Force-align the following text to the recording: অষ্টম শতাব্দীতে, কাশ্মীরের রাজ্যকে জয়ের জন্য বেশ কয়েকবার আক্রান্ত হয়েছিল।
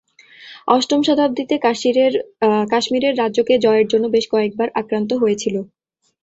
অষ্টম 0.67 0.99
শতাব্দীতে, 1.03 1.55
কাশ্মীরের 2.71 3.13
রাজ্যকে 3.21 3.53
জয়ের 3.57 3.87
জন্য 3.87 4.05
বেশ 4.15 4.25
কয়েকবার 4.27 4.67
আক্রান্ত 4.75 5.11
হয়েছিল। 5.21 5.55